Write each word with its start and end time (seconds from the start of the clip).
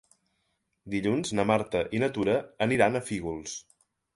Dilluns 0.93 1.35
na 1.39 1.45
Marta 1.51 1.83
i 1.99 2.01
na 2.05 2.09
Tura 2.17 2.41
aniran 2.69 2.99
a 2.99 3.03
Fígols. 3.11 3.55